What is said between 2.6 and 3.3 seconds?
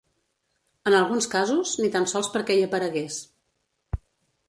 aparegués.